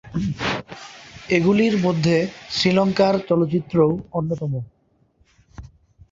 এগুলির 1.29 1.75
মধ্যে 1.85 2.15
শ্রীলঙ্কার 2.49 3.15
চলচ্চিত্রও 3.29 3.91
অন্যতম। 4.11 4.53